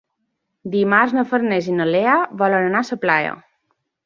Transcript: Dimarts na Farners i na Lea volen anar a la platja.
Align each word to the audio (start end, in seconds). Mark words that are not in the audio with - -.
Dimarts 0.75 1.13
na 1.17 1.25
Farners 1.33 1.67
i 1.69 1.75
na 1.81 1.87
Lea 1.91 2.17
volen 2.41 2.67
anar 2.71 2.83
a 2.83 2.89
la 2.91 3.01
platja. 3.05 3.37